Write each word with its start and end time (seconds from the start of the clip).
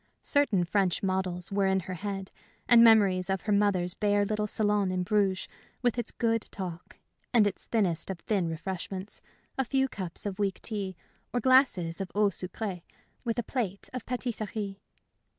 Certain 0.23 0.63
French 0.63 1.03
models 1.03 1.51
were 1.51 1.67
in 1.67 1.81
her 1.81 1.93
head, 1.93 2.31
and 2.67 2.83
memories 2.83 3.29
of 3.29 3.41
her 3.41 3.51
mother's 3.51 3.93
bare 3.93 4.25
little 4.25 4.47
salon 4.47 4.89
in 4.91 5.03
Bruges, 5.03 5.47
with 5.83 5.99
its 5.99 6.09
good 6.09 6.47
talk, 6.49 6.97
and 7.35 7.45
its 7.45 7.67
thinnest 7.67 8.09
of 8.09 8.17
thin 8.21 8.49
refreshments 8.49 9.21
a 9.59 9.63
few 9.63 9.87
cups 9.87 10.25
of 10.25 10.39
weak 10.39 10.59
tea, 10.63 10.95
or 11.31 11.39
glasses 11.39 12.01
of 12.01 12.11
eau 12.15 12.29
sucrée, 12.29 12.81
with 13.23 13.37
a 13.37 13.43
plate 13.43 13.91
of 13.93 14.03
patisserie. 14.07 14.79